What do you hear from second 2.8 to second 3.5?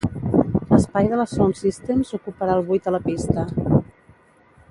a la pista.